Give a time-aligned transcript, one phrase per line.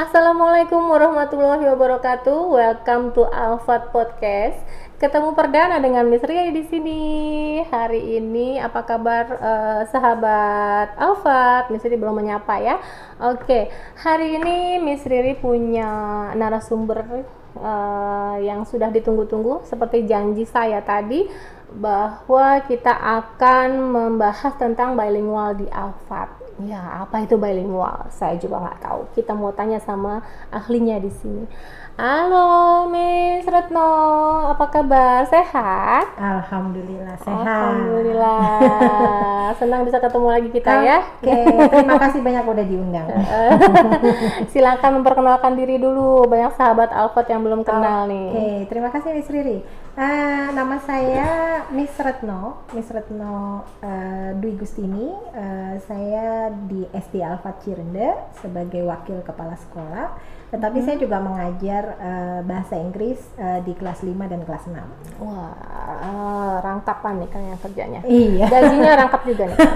[0.00, 2.48] Assalamualaikum warahmatullahi wabarakatuh.
[2.48, 4.56] Welcome to Alfat Podcast.
[4.96, 7.02] Ketemu perdana dengan Miss Ria di sini.
[7.68, 11.68] Hari ini apa kabar eh, sahabat Alfat?
[11.68, 12.80] Miss Riri belum menyapa ya.
[13.20, 13.68] Oke,
[14.00, 15.92] hari ini Miss Riri punya
[16.32, 17.04] narasumber
[17.60, 21.28] eh, yang sudah ditunggu-tunggu seperti janji saya tadi
[21.76, 26.39] bahwa kita akan membahas tentang bilingual di Alfat.
[26.68, 28.12] Ya, apa itu bilingual?
[28.12, 29.00] Saya juga nggak tahu.
[29.16, 30.20] Kita mau tanya sama
[30.52, 31.48] ahlinya di sini.
[32.00, 33.92] Halo, Miss Retno,
[34.48, 35.20] apa kabar?
[35.28, 36.16] Sehat?
[36.16, 37.44] Alhamdulillah sehat.
[37.44, 39.52] Alhamdulillah.
[39.60, 41.04] Senang bisa ketemu lagi kita ya.
[41.20, 43.08] Oke, terima kasih banyak udah diundang.
[44.52, 46.24] Silakan memperkenalkan diri dulu.
[46.24, 48.28] Banyak sahabat Alfat yang belum kenal nih.
[48.32, 49.60] Oke, terima kasih Miss Riri.
[49.90, 51.28] Eh, nama saya
[51.74, 55.10] Miss Retno, Miss Retno eh, Dwi Gustini.
[55.34, 60.14] Eh, saya di SD Alfat Cirende sebagai wakil kepala sekolah.
[60.54, 60.86] Tetapi Hmm.
[60.86, 64.78] saya juga mengajar eh, bahasa Inggris eh, di kelas 5 dan kelas 6.
[65.20, 65.52] Wah,
[66.06, 68.00] eh, rangkapan nih kan yang kerjanya.
[68.06, 68.46] Iya.
[68.46, 69.58] Gajinya rangkap juga nih.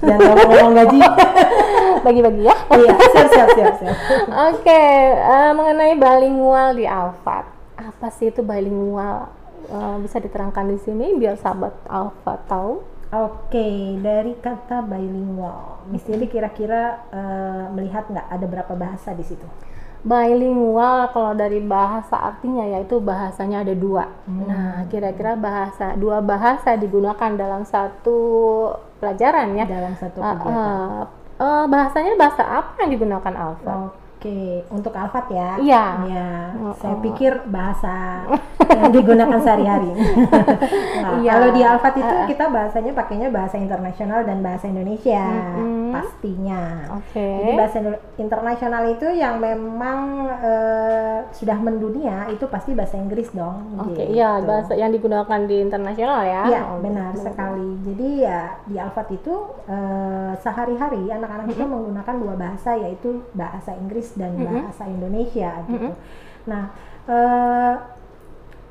[0.00, 1.00] Jangan ngomong-ngomong gaji.
[2.00, 2.56] Bagi-bagi ya.
[2.72, 3.74] iya, siap siap siap.
[3.78, 3.96] siap.
[4.48, 7.57] Oke, eh, mengenai bilingual di Alfat.
[7.78, 9.30] Apa sih itu bilingual?
[9.68, 12.82] Eh, bisa diterangkan di sini biar sahabat Alfat tahu.
[13.08, 19.48] Oke, dari kata bilingual, Miss kira-kira eh, melihat nggak ada berapa bahasa di situ?
[20.04, 24.06] Bilingual kalau dari bahasa artinya yaitu bahasanya ada dua.
[24.30, 24.46] Hmm.
[24.46, 28.16] Nah, kira-kira bahasa dua bahasa digunakan dalam satu
[29.02, 29.66] pelajaran ya.
[29.66, 30.54] Dalam satu Eh, kegiatan.
[30.54, 31.02] eh,
[31.42, 33.74] eh, bahasanya bahasa apa yang digunakan Alfat?
[33.90, 33.98] Oke,
[34.68, 35.50] untuk Alfat ya?
[35.56, 35.84] Iya.
[36.06, 37.02] Ya, Oh, saya oh.
[37.02, 38.26] pikir bahasa
[38.78, 39.90] yang digunakan sehari-hari.
[40.98, 41.30] Nah, Iya.
[41.30, 42.26] Kalau di Alfat itu Eh, eh.
[42.26, 45.22] kita bahasanya pakainya bahasa internasional dan bahasa Indonesia,
[45.88, 45.96] Mm-mm.
[45.96, 46.62] pastinya.
[46.94, 47.24] Oke.
[47.40, 47.78] Jadi bahasa
[48.14, 49.98] internasional itu yang memang
[50.38, 53.80] eh, sudah mendunia itu pasti bahasa Inggris dong.
[53.80, 54.12] Oke, gitu.
[54.12, 56.42] iya bahasa yang digunakan di internasional ya.
[56.46, 57.68] Iya Oh, benar sekali.
[57.82, 64.12] Jadi ya di Alfat itu eh, sehari-hari anak-anak itu menggunakan dua bahasa yaitu bahasa Inggris
[64.14, 64.44] dan Mhm.
[64.44, 65.88] bahasa Indonesia gitu.
[65.88, 65.92] Mhm.
[66.46, 66.64] Nah
[67.08, 67.74] eh,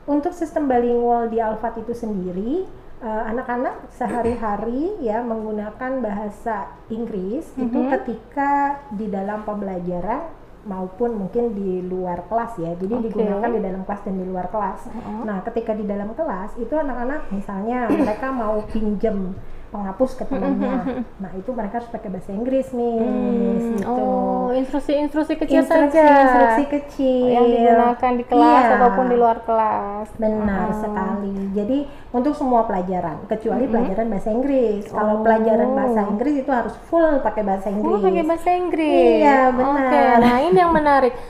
[0.08, 2.64] untuk sistem bilingual di Alfat itu sendiri
[2.98, 7.90] eh, anak-anak sehari-hari ya menggunakan bahasa Inggris itu Mhm.
[7.94, 8.52] ketika
[8.90, 10.34] di dalam pembelajaran
[10.66, 12.76] maupun mungkin di luar kelas ya.
[12.76, 13.04] Jadi Oke.
[13.08, 14.80] digunakan di dalam kelas dan di luar kelas.
[14.86, 15.20] Heeh.
[15.24, 19.32] Nah, ketika di dalam kelas itu anak-anak misalnya mereka mau pinjem
[19.68, 20.76] penghapus ke temannya.
[21.24, 22.98] Nah, itu mereka harus pakai bahasa Inggris nih.
[22.98, 23.90] Hmm, gitu.
[23.90, 26.08] Oh, instruksi-instruksi kecil instruksi, saja.
[26.24, 28.76] instruksi kecil yang digunakan di kelas Iya.
[28.78, 30.08] ataupun di luar kelas.
[30.16, 30.78] Benar Oh.
[30.78, 31.36] sekali.
[31.52, 31.78] Jadi
[32.10, 33.72] untuk semua pelajaran, kecuali Mhm.
[33.72, 34.84] pelajaran bahasa Inggris.
[34.88, 35.24] Kalau Oh.
[35.24, 37.92] pelajaran bahasa Inggris itu harus full pakai bahasa Inggris.
[37.92, 39.20] Oh, pakai bahasa Inggris.
[39.20, 39.74] Iya, benar.
[39.84, 41.14] Oke, nah ini yang menarik.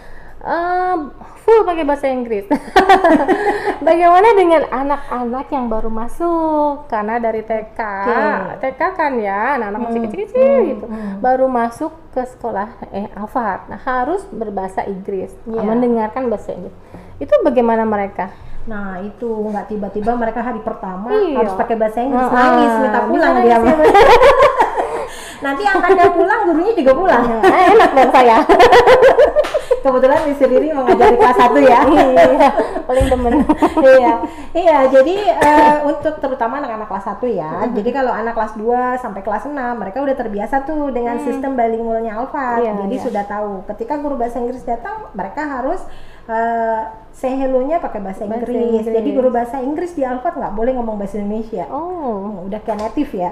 [0.47, 0.95] Eh,
[1.43, 2.47] full pakai bahasa Inggris.
[3.87, 6.87] Bagaimana dengan anak-anak yang baru masuk?
[6.87, 8.63] Karena dari TK, Oke.
[8.63, 11.13] TK kan ya, anak-anak masih Hmm, kecil-kecil hmm, gitu, hmm.
[11.19, 13.67] baru masuk ke sekolah eh Alfat.
[13.67, 15.61] Nah, harus berbahasa Inggris, Iya.
[15.61, 16.75] mendengarkan bahasa Inggris.
[17.17, 18.31] Itu bagaimana mereka?
[18.63, 21.43] Nah, itu nggak tiba-tiba mereka hari pertama Iya.
[21.43, 22.39] harus pakai bahasa Inggris, Heeh.
[22.39, 23.51] nangis minta pulang dia.
[23.51, 23.59] ya.
[25.37, 27.23] Nanti angkatnya pulang, gurunya juga pulang.
[27.45, 28.37] Ah, enak dong saya.
[29.87, 31.79] Kebetulan Miss Riri mengajar di kelas 1 ya.
[31.87, 32.49] iya,
[32.83, 33.33] paling demen.
[33.95, 34.13] iya,
[34.51, 34.77] iya.
[34.91, 37.51] Jadi eh, untuk terutama anak-anak kelas 1 ya.
[37.71, 42.19] Jadi kalau anak kelas 2 sampai kelas 6 mereka udah terbiasa tuh dengan sistem bilingualnya
[42.19, 42.59] Alfa.
[42.59, 43.05] Iya, Jadi iya.
[43.07, 43.63] sudah tahu.
[43.71, 45.79] Ketika guru bahasa Inggris datang, mereka harus
[46.27, 48.61] eh, say hello-nya pakai bahasa, Bahasa Inggris.
[48.77, 48.93] Inggris.
[48.93, 51.65] Jadi guru bahasa Inggris di Alfa nggak boleh ngomong bahasa Indonesia.
[51.67, 53.31] Oh, Hmm, Udah kayak native ya.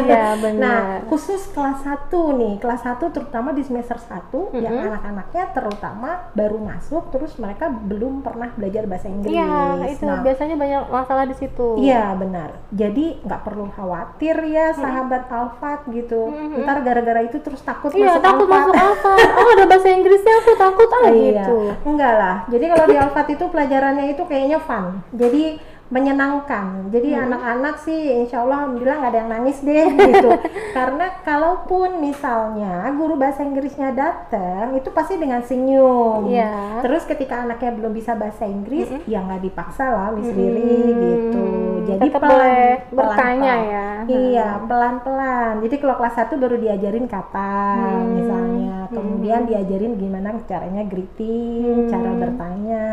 [0.00, 0.56] iya benar.
[0.56, 4.88] Nah, khusus kelas 1 nih, kelas 1 terutama di semester 1 yang Mhm.
[4.88, 9.30] anak-anaknya terutama baru masuk terus mereka belum pernah belajar bahasa Inggris.
[9.30, 9.52] Iya,
[9.86, 11.76] itu Nah, biasanya banyak masalah di situ.
[11.76, 12.56] Iya benar.
[12.70, 16.26] Jadi nggak perlu khawatir ya sahabat Alfat gitu.
[16.26, 16.62] Mhm.
[16.62, 18.60] Ntar gara-gara itu terus takut Iya, masuk takut Alfat.
[18.64, 19.18] masuk Alfat.
[19.36, 21.12] Oh, ada bahasa Inggrisnya aku takut ah Iya.
[21.36, 21.58] gitu.
[21.84, 22.35] Enggak lah.
[22.44, 25.00] Jadi kalau di Alfat itu pelajarannya itu kayaknya fun.
[25.16, 25.56] Jadi
[25.86, 26.90] menyenangkan.
[26.90, 27.30] Jadi Hmm.
[27.30, 30.30] anak-anak sih insya Allah alhamdulillah nggak ada yang nangis deh gitu.
[30.72, 36.26] Karena kalaupun misalnya guru bahasa Inggrisnya datang itu pasti dengan senyum.
[36.26, 36.82] Iya.
[36.82, 40.36] Terus ketika anaknya belum bisa bahasa Inggris ya nggak dipaksa lah Miss Mm-mm.
[40.36, 41.44] Riri gitu.
[41.86, 43.70] Jadi Tetap pelan, boleh pelan, bertanya pelan.
[43.70, 43.86] ya.
[44.08, 45.52] Iya, pelan-pelan.
[45.62, 48.10] Jadi kalau kelas 1 baru diajarin kata Hmm.
[48.12, 51.88] misalnya, kemudian diajarin gimana caranya greeting, Hmm.
[51.88, 52.84] cara bertanya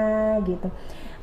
[0.44, 0.69] gitu.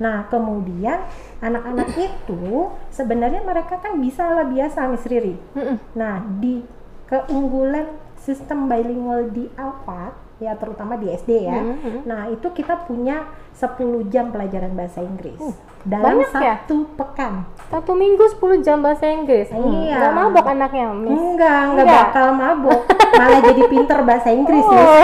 [0.01, 1.05] Nah, kemudian
[1.39, 2.43] anak-anak itu
[2.89, 5.37] sebenarnya mereka kan bisa lah biasa Miss Riri.
[5.53, 5.77] Mm-mm.
[5.93, 6.65] Nah, di
[7.05, 7.85] keunggulan
[8.17, 11.53] sistem bilingual di Alphard ya terutama di SD ya.
[11.55, 12.01] Mhm, mhm.
[12.05, 13.77] Nah, itu kita punya 10
[14.09, 15.53] jam pelajaran bahasa Inggris Uh,
[15.83, 16.57] dalam banyak ya?
[16.57, 17.45] satu pekan.
[17.69, 19.53] Satu minggu 10 jam bahasa Inggris.
[19.53, 20.01] Hmm, Iya.
[20.01, 21.13] Nggak mabok anaknya, Miss.
[21.13, 22.05] Enggak, enggak Enggak.
[22.09, 22.81] bakal mabuk.
[23.13, 25.03] Malah jadi pinter bahasa Inggris, Oh.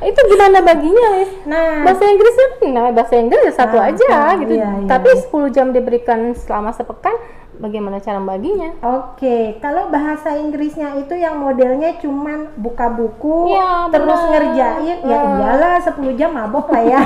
[0.08, 1.30] Itu gimana baginya, Miss?
[1.44, 4.52] Nah, Bahasa Inggrisnya nah, bahasa Inggris ya satu Nah, aja nah, gitu.
[4.54, 5.22] iya, iya, Tapi iya.
[5.24, 7.14] 10 jam diberikan selama sepekan,
[7.54, 8.70] bagaimana cara baginya?
[8.80, 14.30] Oke, kalau bahasa Inggrisnya itu yang modelnya cuman buka buku, Iya, terus benar.
[14.30, 15.34] ngerjain, ya Hmm.
[15.36, 17.00] iyalah 10 jam mabok lah ya.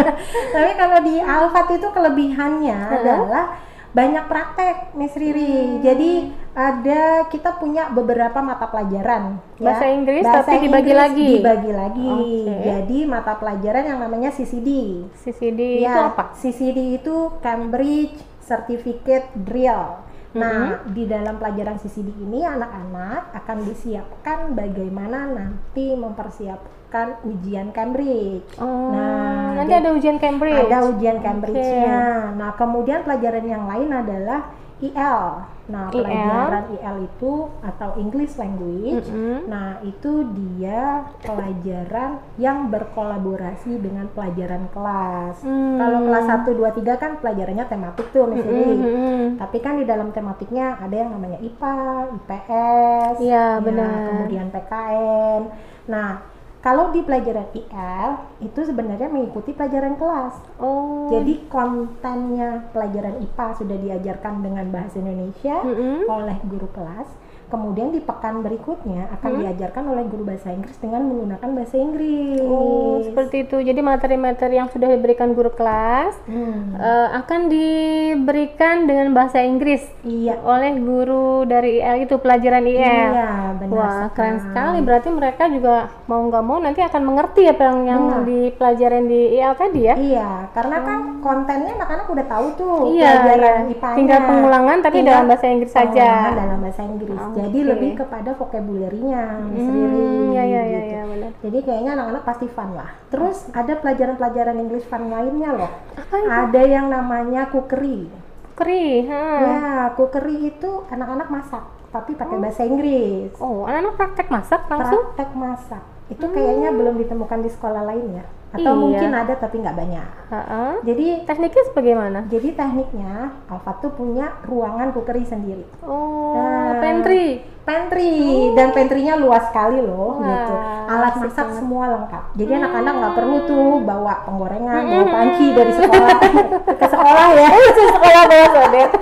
[0.54, 2.94] Tapi kalau di Alfat itu kelebihannya Hmm.
[2.94, 3.44] adalah
[3.90, 5.80] banyak praktek, Miss Riri.
[5.80, 9.42] Jadi ada kita punya beberapa mata pelajaran.
[9.58, 9.74] ya.
[9.74, 11.28] Bahasa Inggris, tapi dibagi Inggris lagi?
[11.42, 12.08] Dibagi lagi.
[12.08, 12.54] Oke.
[12.62, 15.02] Jadi mata pelajaran yang namanya CCD.
[15.18, 16.22] CCD Ya, itu apa?
[16.38, 20.06] CCD itu Cambridge Certificate Drill.
[20.34, 28.58] Nah, di dalam pelajaran CCD ini anak-anak akan disiapkan bagaimana nanti mempersiapkan ujian Cambridge.
[28.58, 30.70] Oh, Nah, nanti ada ujian Cambridge.
[30.70, 32.34] Ada ujian Cambridge-nya.
[32.34, 34.50] Nah, kemudian pelajaran yang lain adalah
[34.82, 35.22] IL.
[35.64, 39.08] Nah, pelajaran IL itu atau English Language.
[39.08, 39.48] Mm-mm.
[39.48, 45.40] Nah, itu dia pelajaran yang berkolaborasi dengan pelajaran kelas.
[45.40, 45.78] Hmm.
[45.80, 48.76] Kalau kelas 1 2 3 kan pelajarannya tematik tuh Miss Lili.
[48.76, 49.22] Mm-mm.
[49.40, 51.78] Tapi kan di dalam tematiknya ada yang namanya IPA,
[52.20, 53.98] IPS, Iya, ya, benar.
[54.10, 55.42] kemudian PKN.
[55.88, 56.33] Nah,
[56.64, 60.34] kalau di pelajaran IL itu sebenarnya mengikuti pelajaran kelas.
[60.56, 61.12] Oh.
[61.12, 66.08] Jadi kontennya pelajaran IPA sudah diajarkan dengan bahasa Indonesia Mm-mm.
[66.08, 67.04] oleh guru kelas.
[67.46, 69.40] Kemudian di pekan berikutnya akan Hmm.
[69.40, 72.40] diajarkan oleh guru bahasa Inggris dengan menggunakan bahasa Inggris.
[72.42, 73.56] Oh, seperti itu.
[73.58, 80.40] Jadi materi-materi yang sudah diberikan guru kelas Hmm, eh, akan diberikan dengan bahasa Inggris Iya.
[80.40, 82.80] oleh guru dari IL itu pelajaran IL.
[82.80, 83.70] Iya, benar.
[83.70, 84.46] Wah, keren sekali.
[84.46, 84.78] sekali.
[84.80, 85.74] Berarti mereka juga
[86.04, 88.22] mau nggak mau nanti akan mengerti apa yang, yang Benar.
[88.24, 89.94] dipelajarin di IL tadi ya.
[89.94, 93.72] Iya, karena kan kontennya anak-anak udah tahu tuh Iya, pelajaran iya.
[93.74, 93.96] IPA-nya.
[93.96, 96.08] Tinggal pengulangan tapi Tinggal dalam bahasa Inggris saja.
[96.32, 97.18] dalam bahasa Inggris.
[97.36, 97.68] Jadi Oke.
[97.68, 100.94] lebih kepada vocabulary-nya, Hmm, Riri, ya ya ya gitu.
[100.94, 101.30] ya benar.
[101.40, 102.90] Jadi kayaknya anak-anak pasti fun lah.
[103.08, 105.70] Terus ada pelajaran-pelajaran English fun lainnya loh.
[105.92, 106.28] Apa itu?
[106.28, 108.06] Ada yang namanya cookery.
[108.54, 109.24] Keri, ha.
[109.40, 109.60] Ya,
[109.92, 113.34] cookery itu anak-anak masak, tapi pakai bahasa Inggris.
[113.36, 115.02] Oh, anak-anak praktek masak langsung?
[115.08, 115.82] Praktek masak.
[116.06, 118.26] Itu kayaknya belum ditemukan di sekolah lain ya.
[118.54, 118.78] Atau Iya.
[118.78, 120.08] mungkin ada tapi nggak banyak.
[120.30, 120.78] Ha-ha.
[120.80, 122.18] Jadi Tekniknya bagaimana?
[122.30, 123.12] jadi tekniknya
[123.50, 125.66] Alfa tuh punya ruangan cookery sendiri.
[125.82, 127.24] Oh, Nah, pantry.
[127.64, 128.12] Pantry
[128.52, 130.54] dan pantrynya luas sekali Wah, loh gitu.
[130.84, 131.56] Alat masak banget.
[131.56, 132.24] semua lengkap.
[132.36, 134.92] Jadi anak-anak nggak perlu tuh bawa penggorengan, Hmm.
[134.92, 136.16] bawa panci dari sekolah
[136.80, 137.48] ke sekolah ya.
[137.72, 138.90] sekolah bawa sodet.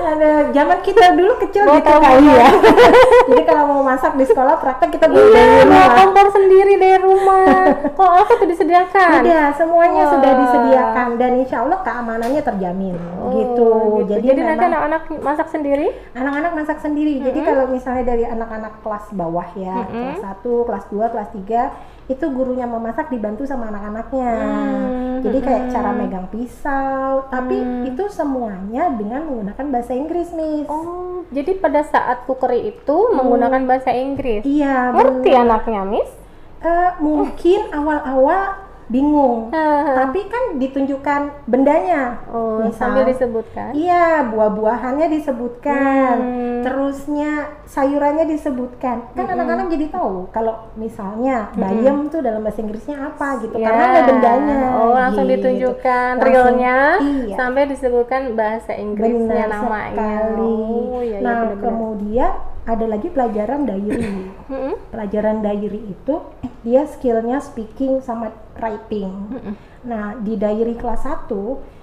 [0.00, 2.48] Ada zaman kita dulu kecil Bawa gitu kali ya.
[3.28, 5.86] Jadi kalau mau masak di sekolah praktek kita bawa Iya, dari rumah.
[5.94, 7.44] kompor sendiri dari rumah.
[7.98, 9.10] Kok apa tuh disediakan?
[9.20, 10.12] Udah semuanya Wah.
[10.12, 13.68] sudah disediakan dan insya Allah keamanannya terjamin Oh, gitu.
[14.08, 15.86] Jadi, Jadi, nanti anak-anak masak sendiri?
[16.14, 17.20] anak-anak masak sendiri.
[17.20, 21.62] Jadi kalau misalnya dari anak-anak kelas bawah ya, kelas 1, kelas 2, kelas 3
[22.08, 24.32] itu gurunya memasak dibantu sama anak-anaknya.
[24.32, 27.84] Hmm, Jadi kayak cara megang pisau, tapi Hmm.
[27.84, 30.68] itu semuanya dengan menggunakan bahasa Inggris, Miss.
[30.68, 34.44] Oh, jadi pada saat cookery itu menggunakan bahasa Inggris.
[34.44, 36.10] Iya, Ngerti anaknya, Miss?
[36.58, 39.52] Eh, mungkin awal-awal bingung.
[39.94, 42.24] Tapi kan ditunjukkan bendanya.
[42.28, 43.70] Oh, Misal, sambil disebutkan.
[43.72, 46.14] Iya, buah-buahannya disebutkan.
[46.18, 46.60] Hmm.
[46.64, 47.30] Terusnya
[47.64, 49.12] sayurannya disebutkan.
[49.12, 53.54] Kan anak-anak jadi tahu kalau misalnya bayam tuh dalam bahasa Inggrisnya apa gitu.
[53.56, 53.68] Ya.
[53.68, 54.60] Karena ada bendanya.
[54.74, 55.36] Oh, langsung gitu.
[55.38, 57.36] ditunjukkan Langsung- realnya iya.
[57.36, 59.92] sampai disebutkan bahasa Inggrisnya Benar namanya.
[59.94, 60.56] sekali.
[60.88, 61.62] Oh, iya, iya, nah, benar-benar.
[61.62, 62.32] kemudian
[62.68, 64.28] ada lagi pelajaran diary.
[64.92, 66.20] Pelajaran diary itu
[66.60, 68.28] dia skillnya speaking sama
[68.60, 69.40] writing.
[69.88, 71.32] Nah di diary kelas 1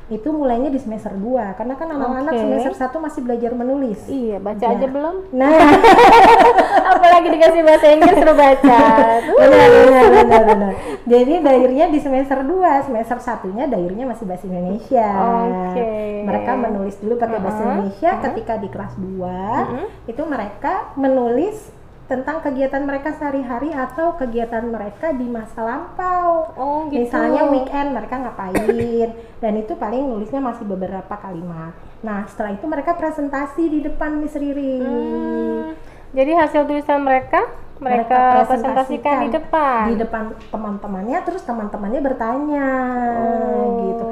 [0.05, 2.41] itu mulainya di semester 2 karena kan anak-anak Oke.
[2.45, 4.00] semester 1 masih belajar menulis.
[4.05, 4.77] Iya, baca Ya.
[4.77, 5.15] aja belum?
[5.33, 5.50] Nah,
[6.93, 8.79] Apalagi dikasih bahasa Inggris suruh baca.
[9.41, 10.74] Benar, benar, benar, benar.
[11.05, 15.09] Jadi diary-nya di semester 2, semester satunya diary-nya masih bahasa Indonesia.
[15.74, 15.89] Oke.
[16.21, 21.69] Mereka menulis dulu pakai bahasa Uh-uh, Indonesia ketika di kelas 2 itu mereka menulis
[22.05, 26.53] tentang kegiatan mereka sehari-hari atau kegiatan mereka di masa lampau.
[26.53, 27.01] Oh, gitu.
[27.01, 29.09] Misalnya weekend mereka ngapain
[29.41, 31.74] dan itu paling nulisnya masih beberapa kalimat.
[32.05, 34.77] Nah, setelah itu mereka presentasi di depan Miss Riri.
[34.85, 35.74] Hmm,
[36.13, 39.84] jadi hasil tulisan mereka mereka, presentasikan di depan.
[39.91, 42.70] di depan teman-temannya terus teman-temannya bertanya
[43.12, 43.67] Oh.
[43.84, 44.05] gitu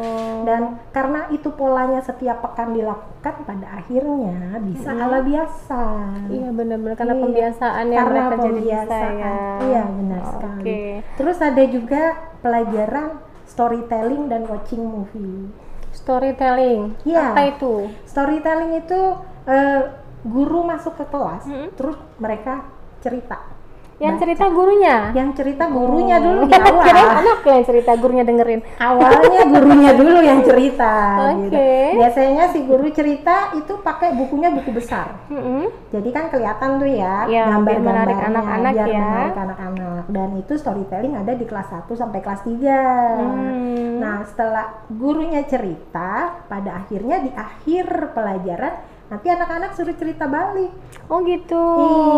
[0.43, 4.99] Dan karena itu polanya setiap pekan dilakukan, pada akhirnya bisa Hmm.
[4.99, 5.83] ala biasa.
[6.27, 9.35] Iya benar-benar karena Iya, pembiasaan yang karena mereka jadi bisa ya.
[9.63, 10.31] Iya, benar Oke.
[10.35, 10.75] sekali.
[11.15, 12.03] Terus ada juga
[12.43, 13.07] pelajaran
[13.45, 15.47] storytelling dan watching movie.
[15.95, 16.99] Storytelling.
[17.07, 17.31] Iya.
[17.31, 17.87] Apa itu?
[18.03, 18.99] Storytelling itu
[19.43, 19.81] eh,
[20.23, 21.71] guru masuk ke kelas, Mm-mm.
[21.75, 22.67] terus mereka
[22.99, 23.39] cerita.
[23.95, 24.21] Yang Baca.
[24.23, 24.95] cerita gurunya.
[25.11, 26.23] Yang cerita gurunya Oh.
[26.23, 26.83] dulu di awal.
[26.83, 28.61] Kirain anaknya yang cerita, gurunya dengerin.
[28.75, 30.93] Awalnya gurunya dulu yang cerita.
[31.39, 31.53] gitu.
[31.53, 31.71] Oke.
[31.93, 35.13] Biasanya si guru cerita itu pakai bukunya buku besar.
[35.27, 35.69] Mm-mm.
[35.89, 38.99] Jadi kan kelihatan tuh ya Iya, biar menarik gambar-gambarnya, anak-anak biar ya.
[39.03, 40.03] menarik anak-anak.
[40.09, 42.77] Dan itu storytelling ada di kelas 1 sampai kelas 3.
[43.13, 43.93] Hmm.
[43.97, 46.11] Nah, setelah gurunya cerita,
[46.43, 48.73] pada akhirnya di akhir pelajaran
[49.13, 50.73] nanti anak-anak suruh cerita balik.
[51.05, 51.65] Oh gitu.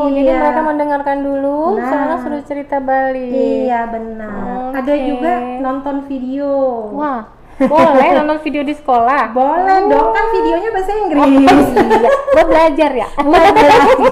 [0.08, 0.40] Jadi Iya.
[0.40, 1.92] mereka mendengarkan dulu, Nah.
[1.92, 3.36] soalnya suruh cerita balik.
[3.68, 4.72] Iya, benar.
[4.72, 4.80] Oke.
[4.80, 6.52] Ada juga nonton video.
[6.96, 7.28] Wah,
[7.60, 9.36] boleh nonton video di sekolah.
[9.36, 9.92] Boleh Oh.
[9.92, 11.20] dong, kan videonya bahasa Inggris.
[11.28, 13.08] Iya, buat belajar ya.
[13.28, 14.10] Buat belajar.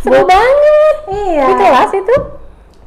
[0.00, 0.96] Seru banget.
[1.12, 1.44] iya.
[1.44, 2.14] Di kelas itu?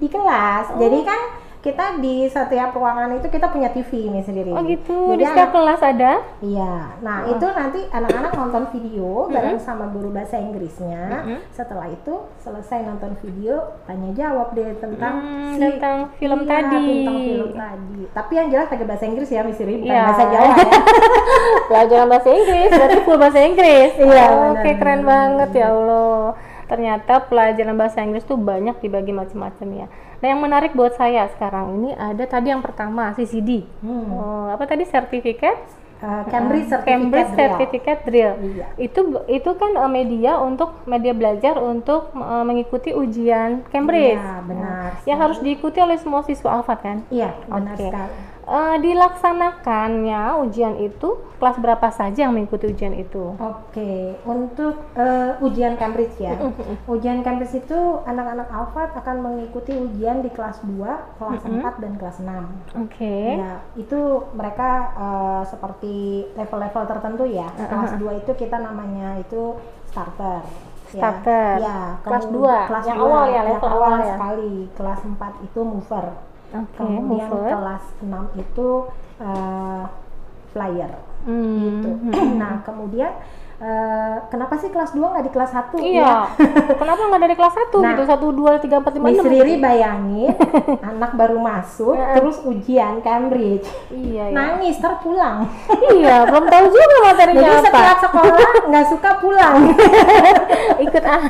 [0.01, 0.65] Di kelas.
[0.75, 1.21] Jadi kan
[1.65, 4.53] kita di setiap ruangan itu kita punya TV ini sendiri.
[4.53, 5.09] Oh gitu.
[5.09, 6.11] Jadi Di setiap anak- kelas ada.
[6.37, 6.73] Iya.
[7.01, 11.25] Nah, itu nanti anak-anak nonton video bareng sama guru bahasa Inggrisnya.
[11.49, 16.85] Setelah itu selesai nonton video, tanya jawab deh tentang Hmm, si tentang film Iya, tadi.
[17.01, 18.01] Tentang film tadi.
[18.13, 20.03] Tapi yang jelas pakai bahasa Inggris ya, Miss Riri, bukan Iya.
[20.05, 20.55] bahasa Jawa ya.
[21.65, 23.91] Pelajaran bahasa Inggris, berarti full bahasa Inggris.
[24.05, 26.37] Iya, Oke, benar, keren banget ya Allah.
[26.65, 29.87] Ternyata pelajaran bahasa Inggris tuh banyak dibagi macam-macam ya.
[30.25, 33.61] Nah, yang menarik buat saya sekarang ini ada tadi yang pertama CCD.
[33.85, 34.09] Hmm.
[34.09, 35.53] Oh, apa tadi sertifikat?
[36.01, 37.37] Eh, Cambridge Certificate Cambridge Drill.
[37.53, 38.33] Certificate Drill.
[38.41, 38.65] Iya.
[38.81, 44.17] Itu itu kan eh, media untuk media belajar untuk eh, mengikuti ujian Cambridge.
[44.17, 44.89] Iya, benar.
[45.05, 46.97] Yang harus diikuti oleh semua siswa Alfat kan?
[47.13, 47.85] Iya, benar Oke.
[47.85, 48.17] sekali.
[48.45, 53.33] Eh, dilaksanakannya ujian itu kelas berapa saja yang mengikuti ujian itu?
[53.35, 56.37] Oke, untuk eh, ujian Cambridge ya.
[56.85, 60.77] ujian Cambridge itu anak-anak Alphard akan mengikuti ujian di kelas 2,
[61.17, 62.85] kelas 4 dan kelas 6.
[62.85, 63.17] Oke.
[63.41, 63.99] Ya, itu
[64.31, 65.95] mereka eh, seperti
[66.33, 67.49] level-level tertentu ya.
[67.49, 69.57] Kelas 2 itu kita namanya itu
[69.89, 70.45] starter.
[70.93, 71.01] Ya.
[71.01, 71.53] Starter.
[71.59, 72.57] Ya, Kelas kemudian- dua.
[72.69, 74.07] kelas Yang dua, awal ya, level awal awal ya.
[74.13, 74.53] sekali.
[74.77, 76.05] Kelas 4 itu mover.
[76.57, 77.51] Oke, Kemudian mover.
[77.51, 78.69] kelas 6 itu
[79.17, 79.83] eh,
[80.49, 80.91] flyer
[81.25, 81.89] Hmm, gitu.
[82.37, 83.09] nah, kemudian
[83.57, 85.73] eh, kenapa sih kelas 2 nggak di kelas 1?
[85.75, 86.29] Iya.
[86.79, 88.03] Kenapa nggak dari kelas 1 Nah, gitu?
[88.05, 89.33] 1 2 3 4 5 Miss 6.
[89.33, 90.31] Riri bayangin
[90.93, 93.65] anak baru masuk terus ujian Cambridge.
[93.89, 94.35] Iya, iya.
[94.37, 95.49] Nangis terpulang.
[95.91, 97.65] iya, belum tahu juga materinya Jadi apa.
[97.65, 99.55] setelah sekolah nggak suka pulang.
[100.85, 101.21] Ikut ah.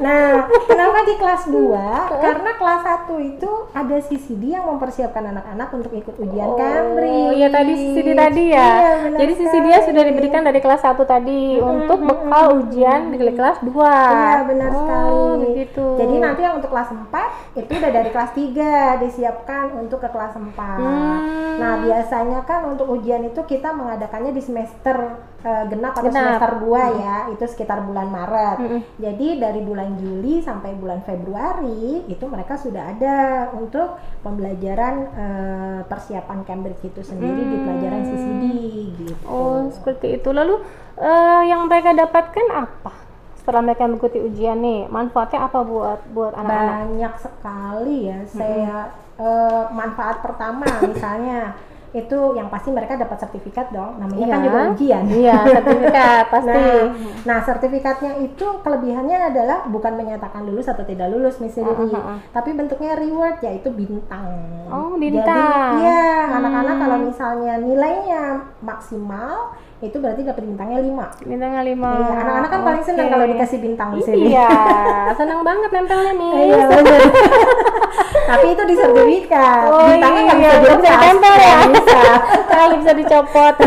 [0.00, 2.20] Nah, kenapa di kelas 2?
[2.24, 7.28] Karena kelas 1 itu ada CCD yang mempersiapkan anak-anak untuk ikut ujian Cambridge.
[7.28, 8.70] Oh, iya tadi CCD tadi ya.
[8.80, 13.58] Iya, Jadi CCD nya sudah diberikan dari kelas 1 tadi untuk bekal ujian di kelas
[13.62, 13.70] 2.
[13.70, 15.44] Iya benar oh, sekali.
[15.52, 15.86] begitu.
[16.00, 20.34] Jadi nanti yang untuk kelas 4 itu udah dari kelas 3 disiapkan untuk ke kelas
[20.34, 20.56] 4.
[20.56, 21.18] Hmm.
[21.60, 24.96] Nah, biasanya kan untuk ujian itu kita mengadakannya di semester
[25.44, 26.40] eh, genap atau Genap.
[26.40, 28.56] semester 2 ya, itu sekitar bulan Maret.
[28.60, 28.80] Mm-mm.
[28.96, 36.46] Jadi dari bulan Juli sampai bulan Februari itu mereka sudah ada untuk pembelajaran eh, persiapan
[36.46, 38.44] Cambridge itu sendiri di pelajaran CCD
[39.00, 39.24] gitu.
[39.26, 40.28] Oh, seperti itu.
[40.30, 40.60] Lalu
[41.00, 42.92] eh, yang mereka dapatkan apa?
[43.40, 46.74] Setelah mereka mengikuti ujian nih, manfaatnya apa buat buat anak-anak?
[46.76, 48.76] banyak sekali ya saya
[49.16, 51.56] eh, manfaat pertama misalnya
[51.90, 54.46] itu yang pasti mereka dapat sertifikat dong namanya kan Iya.
[54.46, 56.54] juga ujian Iya, sertifikat pasti.
[56.54, 56.86] Nah,
[57.26, 61.98] nah sertifikatnya itu kelebihannya adalah bukan menyatakan lulus atau tidak lulus Miss Riri, Uh, uh,
[62.14, 62.18] uh.
[62.30, 64.30] tapi bentuknya reward yaitu bintang.
[64.66, 65.82] Oh, Jadi bintang.
[65.82, 66.82] ya anak-anak Hmm.
[66.82, 68.22] kalau misalnya nilainya
[68.60, 71.88] maksimal itu berarti dapat bintangnya 5 Bintangnya 5.
[71.90, 74.30] Iya, anak-anak kan paling senang kalau dikasih bintang di sini.
[74.30, 74.50] Iya,
[75.18, 76.32] senang banget nempelnya nih.
[76.46, 76.64] Iya.
[78.26, 79.62] Tapi itu di sertifikat.
[79.66, 80.94] Oh Bintangnya nggak iya, bisa nggak bisa dilepas.
[80.96, 81.58] ditempel ya?
[81.60, 82.00] Nggak bisa.
[82.48, 83.54] Kali bisa dicopot.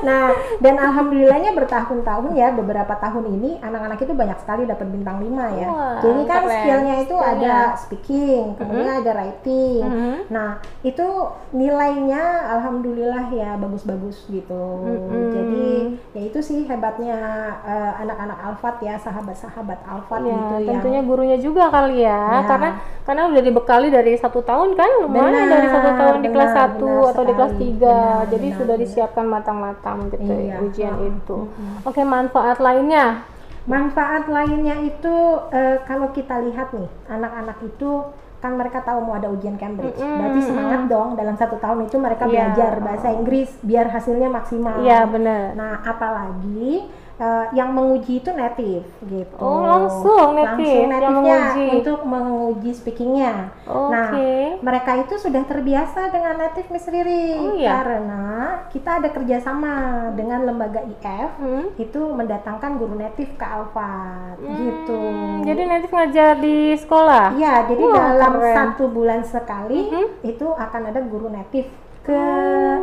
[0.00, 5.28] Nah, dan alhamdulillahnya bertahun-tahun ya, beberapa tahun ini anak-anak itu banyak sekali dapat bintang 5
[5.60, 5.66] ya.
[5.68, 6.56] Wah, Jadi kan keren.
[6.56, 7.36] skillnya itu Skillnya.
[7.36, 9.82] ada speaking, kemudian ada writing.
[9.84, 10.14] Mhm.
[10.32, 11.06] Nah, itu
[11.52, 14.64] nilainya alhamdulillah ya bagus-bagus gitu.
[14.88, 15.30] Mhm.
[15.30, 15.68] Jadi
[16.16, 17.18] ya itu sih hebatnya
[17.60, 22.46] eh, anak-anak Alfat ya, sahabat-sahabat Alfat Ya, gitu yang tentunya gurunya juga kali ya, Ya.
[22.46, 22.70] karena
[23.04, 26.68] karena udah dibekali dari satu tahun kan, lumayan Benar, dari satu tahun di kelas benar,
[26.70, 27.68] 1 benar atau di kelas sekali.
[27.68, 28.84] 3 Benar, jadi benar, sudah benar.
[28.86, 30.56] disiapkan matang-matang gitu Iya.
[30.60, 31.38] ujian Mm-mm, itu.
[31.38, 31.74] mm-mm.
[31.84, 33.06] Oke, manfaat lainnya.
[33.62, 35.14] Manfaat lainnya itu
[35.50, 37.90] eh, kalau kita lihat nih, anak-anak itu
[38.40, 39.94] kan mereka tahu mau ada ujian Cambridge.
[39.94, 42.32] Mm-mm, Berarti semangat dong dalam satu tahun itu mereka Iya.
[42.48, 44.80] belajar bahasa Inggris biar hasilnya maksimal.
[44.80, 45.52] Iya benar.
[45.52, 46.88] Nah, apalagi
[47.20, 49.36] eh, yang menguji itu native gitu.
[49.36, 51.66] Oh, langsung native Langsung yang native-nya menguji.
[51.76, 53.34] untuk menguji speakingnya.
[53.62, 53.92] Oke.
[53.92, 54.08] Nah,
[54.58, 57.76] mereka itu sudah terbiasa dengan native Miss Riri Oh, iya?
[57.76, 58.24] karena
[58.68, 59.72] kita ada kerjasama
[60.10, 61.68] dengan lembaga IF Hmm.
[61.76, 64.96] itu mendatangkan guru native ke Alfat gitu.
[64.96, 67.36] Hmm, Jadi native ngajar di sekolah.
[67.36, 68.54] Iya, jadi Wah, dalam keren.
[68.56, 70.04] satu bulan sekali Mhm.
[70.24, 71.68] itu akan ada guru native
[72.00, 72.22] ke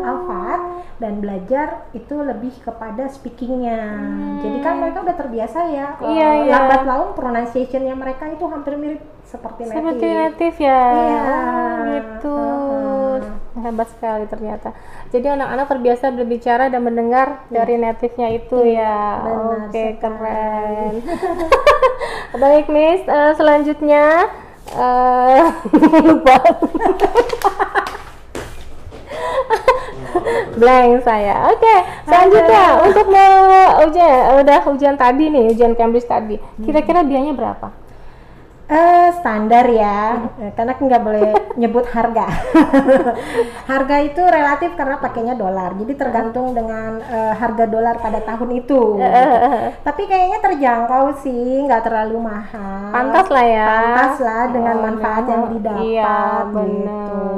[0.05, 0.62] Alfat
[0.97, 3.97] dan belajar itu lebih kepada speakingnya.
[4.41, 5.88] Jadi kan mereka udah terbiasa ya.
[5.97, 6.09] Hmm.
[6.09, 6.53] Iya, iya.
[6.57, 9.77] Lambat laun pronunciationnya mereka itu hampir mirip seperti native.
[9.77, 10.83] Seperti native ya.
[10.93, 11.21] Iya.
[11.21, 12.38] Oh, gitu.
[12.38, 13.36] Heeh.
[13.57, 14.69] Hebat sekali ternyata.
[15.09, 18.77] Jadi anak-anak terbiasa berbicara dan mendengar dari native-nya itu ya.
[18.77, 18.97] Iya.
[19.25, 19.97] benar Oke, sekali.
[19.97, 20.93] keren.
[22.41, 23.01] Baik, Miss.
[23.05, 24.05] Eh, selanjutnya
[24.67, 25.41] eh
[26.05, 26.38] lupa.
[30.57, 31.53] Blank saya.
[31.53, 33.37] Oke, selanjutnya untuk mau
[33.87, 36.35] ujian udah ujian tadi nih, ujian Cambridge tadi.
[36.65, 37.87] Kira-kira biayanya berapa?
[38.67, 41.31] Eh, standar ya, Eh, karena nggak boleh
[41.62, 42.27] nyebut harga.
[43.71, 49.00] harga itu relatif karena pakainya dolar, jadi tergantung dengan eh, harga dolar pada tahun itu.
[49.88, 52.91] Tapi kayaknya terjangkau sih, nggak terlalu mahal.
[52.91, 53.67] Pantas lah ya.
[53.71, 55.83] Pantas lah dengan Oh, manfaat yang didapat.
[55.88, 56.51] Iya, gitu.
[56.51, 57.31] benar.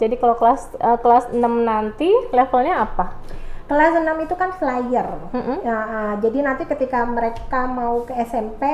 [0.00, 3.20] Jadi kalau kelas eh, kelas 6 nanti levelnya apa?
[3.68, 5.06] Kelas 6 itu kan flyer.
[5.30, 5.60] Mm-mm.
[5.60, 8.64] Ya, ah, jadi nanti ketika mereka mau ke SMP,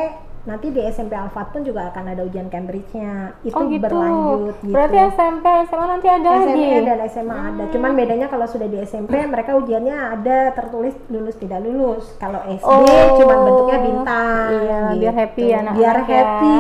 [0.47, 3.35] nanti di SMP Alfat pun juga akan ada ujian Cambridge-nya.
[3.43, 3.83] Itu oh gitu.
[3.83, 4.71] berlanjut gitu.
[4.71, 6.47] Berarti SMP, SMA nanti ada lagi.
[6.47, 7.63] SMP dan SMA ada.
[7.75, 12.15] Cuman bedanya kalau sudah di SMP mereka ujiannya ada tertulis lulus tidak lulus.
[12.23, 13.19] Kalau SD Oh.
[13.19, 14.49] cuman bentuknya bintang.
[14.57, 15.01] Iya, gitu.
[15.03, 16.05] biar happy ya anak-anak Biar ya.
[16.07, 16.57] happy.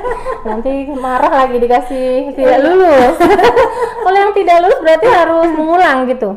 [0.48, 3.14] nanti marah lagi dikasih tidak lulus.
[4.06, 6.30] kalau yang tidak lulus berarti harus mengulang gitu.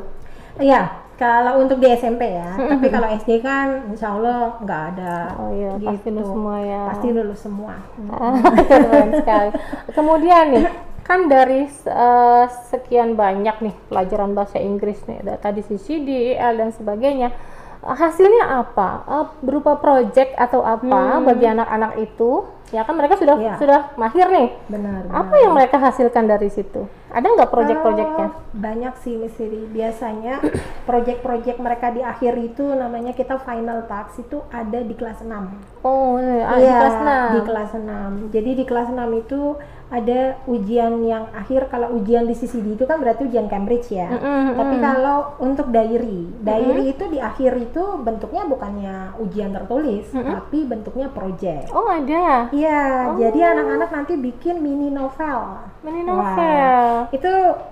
[0.59, 2.55] Iya, kalau untuk di SMP ya.
[2.55, 5.15] Tapi kalau SD kan insya Allah nggak ada.
[5.35, 6.15] Oh iya, pasti gitu.
[6.15, 6.83] lulus semua ya.
[6.87, 7.73] Pasti lulus semua.
[8.71, 9.49] Keren sekali.
[9.91, 10.65] Kemudian nih,
[11.03, 16.71] kan dari eh, sekian banyak nih pelajaran bahasa Inggris nih, ada tadi CCD, EL dan
[16.71, 17.35] sebagainya.
[17.79, 18.89] Eh, Hasilnya apa?
[19.07, 22.43] Eh, berupa project atau apa bagi anak-anak itu?
[22.69, 23.57] Ya kan mereka sudah Iya.
[23.57, 24.53] sudah mahir nih.
[24.69, 25.09] Benar.
[25.09, 26.85] Apa yang mereka hasilkan dari situ?
[27.09, 28.27] Ada nggak project-projectnya?
[28.29, 29.65] Eh, banyak sih Miss Siri.
[29.65, 30.37] Biasanya
[30.85, 35.49] project-project mereka di akhir itu namanya kita final task itu ada di kelas 6.
[35.81, 37.25] Oh, ah, di Iya, kelas 6.
[37.33, 38.09] di kelas 6.
[38.29, 39.39] Jadi di kelas 6 itu
[39.89, 44.05] ada ujian yang akhir kalau ujian di CCD itu kan berarti ujian Cambridge ya.
[44.05, 44.83] Mm-mm, Tapi mm.
[44.85, 51.73] kalau untuk diary, diary itu di akhir itu bentuknya bukannya ujian tertulis, tapi bentuknya project.
[51.73, 52.53] Oh, ada.
[52.53, 55.57] Iya, jadi anak-anak nanti bikin mini novel.
[55.81, 56.77] Mini Wah, novel.
[57.09, 57.31] itu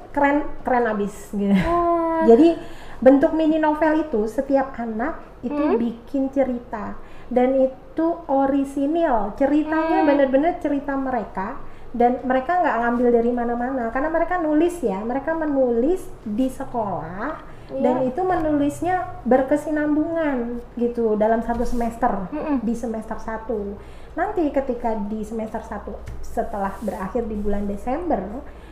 [0.09, 1.53] keren keren abis gitu.
[1.53, 2.57] Wah, Jadi
[2.97, 5.77] bentuk mini novel itu setiap anak itu Hmm?
[5.77, 6.97] bikin cerita
[7.29, 9.37] dan itu orisinil.
[9.37, 10.07] Ceritanya Hmm.
[10.09, 11.61] bener-bener cerita mereka
[11.95, 14.99] dan mereka nggak ngambil dari mana-mana karena mereka nulis ya.
[15.03, 18.15] Mereka menulis di sekolah dan Iya.
[18.15, 18.95] itu menulisnya
[19.27, 22.63] berkesinambungan gitu dalam satu semester Mm-mm.
[22.63, 24.15] di semester 1.
[24.15, 28.23] Nanti ketika di semester 1 setelah berakhir di bulan Desember,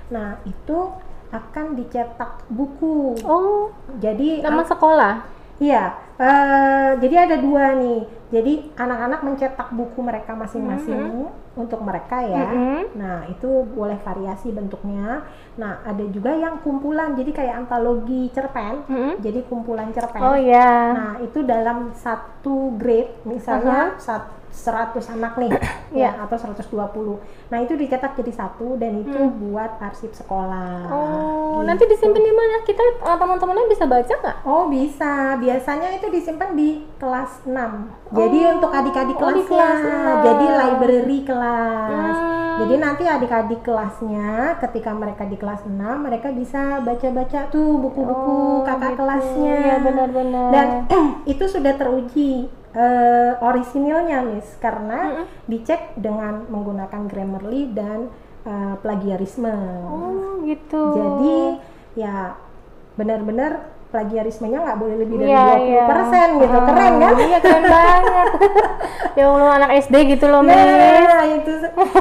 [0.08, 0.90] nah itu
[1.30, 3.20] akan dicetak buku.
[3.28, 5.35] Oh, Jadi nama sekolah.
[5.58, 5.84] Iya,
[6.20, 8.02] eh, jadi ada dua nih.
[8.34, 12.52] Jadi anak-anak mencetak buku mereka masing-masing untuk mereka ya.
[12.52, 12.80] Mhm.
[13.00, 15.24] Nah itu boleh variasi bentuknya.
[15.56, 18.84] Nah ada juga yang kumpulan, jadi kayak antologi cerpen.
[18.92, 19.12] Mhm.
[19.24, 20.20] Jadi kumpulan cerpen.
[20.20, 20.72] Oh ya.
[20.92, 25.52] Nah, itu dalam satu grade, misalnya sat- 100 anak nih,
[26.02, 27.20] ya, atau 120.
[27.52, 30.88] Nah, itu dicetak jadi satu dan itu buat arsip sekolah.
[30.88, 31.04] Oh,
[31.56, 31.68] Gitu.
[31.68, 32.56] nanti disimpan di mana?
[32.64, 34.38] Kita uh, teman-temannya bisa baca nggak?
[34.44, 35.36] Oh, bisa.
[35.36, 37.52] Biasanya itu disimpan di kelas 6.
[38.12, 39.80] Jadi Oh, untuk adik-adik oh, di kelas.
[40.22, 42.16] Jadi library kelas.
[42.16, 42.44] Hmm.
[42.56, 48.64] Jadi nanti adik-adik kelasnya ketika mereka di kelas 6, mereka bisa baca-baca tuh buku-buku Oh,
[48.64, 49.00] kakak gitu.
[49.02, 49.56] kelasnya.
[49.58, 50.50] Iya, benar-benar.
[50.52, 50.68] Dan
[51.36, 58.12] itu sudah teruji eh, orisinilnya, Miss, karena dicek dengan menggunakan Grammarly dan
[58.44, 59.56] eh, plagiarisme.
[59.88, 60.84] Oh, gitu.
[60.94, 61.38] Jadi
[61.96, 62.36] ya
[63.00, 66.24] benar-benar plagiarismenya nggak boleh lebih dari Iya, 20% iya.
[66.38, 66.52] gitu.
[66.54, 67.14] Ah, Keren kan?
[67.16, 68.28] Iya, keren banget.
[69.18, 70.42] ya Allah, anak SD gitu loh.
[70.44, 71.54] Nah, itu.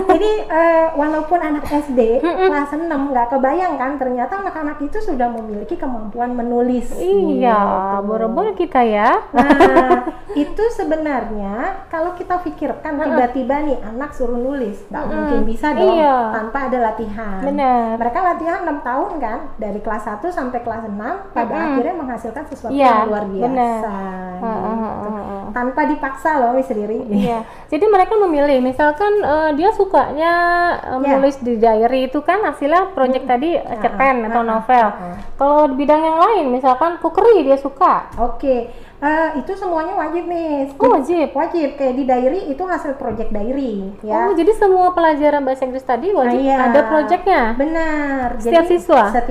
[0.04, 5.74] Jadi eh, walaupun anak SD kelas 6 nggak kebayang kan ternyata anak-anak itu sudah memiliki
[5.74, 6.90] kemampuan menulis.
[6.94, 7.54] Iya,
[7.94, 8.04] Gitu.
[8.04, 9.22] boro-boro kita ya.
[9.30, 15.94] Nah, itu sebenarnya kalau kita pikirkan tiba-tiba nih anak suruh nulis, nggak mungkin bisa dong
[15.94, 16.16] Iya.
[16.33, 17.40] tanpa ada latihan.
[17.40, 17.94] Benar.
[17.96, 20.96] Mereka latihan 6 tahun kan, dari kelas 1 sampai kelas 6,
[21.30, 23.44] pada akhirnya menghasilkan sesuatu Iya, yang luar biasa.
[23.44, 23.75] benar.
[23.75, 23.88] gitu.
[24.44, 25.42] Ah, ah, ah.
[25.51, 27.05] Tanpa dipaksa loh, Miss Riri.
[27.07, 28.59] Iya, jadi mereka memilih.
[28.61, 30.33] Misalkan eh, dia sukanya
[30.79, 30.99] eh, Ya.
[31.14, 34.87] menulis di diary itu kan hasilnya project tadi eh, cerpen atau novel.
[35.35, 38.09] Kalau di bidang yang lain, misalkan cookery dia suka.
[38.16, 40.73] Oke, eh, itu semuanya wajib nih.
[40.75, 41.31] Oh, wajib.
[41.31, 44.27] Wajib, kayak di diary itu hasil project diary, ya.
[44.27, 46.57] Oh, jadi semua pelajaran bahasa Inggris tadi wajib Ah, iya.
[46.64, 47.42] ada projectnya.
[47.55, 48.29] Benar.
[48.38, 49.03] Setiap Jadi, siswa?
[49.09, 49.27] Setiap